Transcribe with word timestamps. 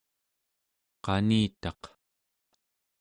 qanitaq 1.05 1.81